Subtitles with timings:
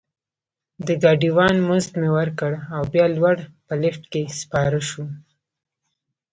[0.87, 5.05] د ګاډي وان مزد مې ورکړ او بیا لوړ په لفټ کې سپاره شوو.